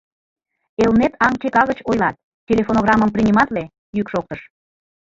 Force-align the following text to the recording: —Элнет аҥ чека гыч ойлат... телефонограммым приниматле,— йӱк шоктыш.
—Элнет 0.83 1.13
аҥ 1.25 1.33
чека 1.41 1.61
гыч 1.69 1.79
ойлат... 1.89 2.21
телефонограммым 2.49 3.09
приниматле,— 3.15 3.63
йӱк 3.95 4.07
шоктыш. 4.13 4.41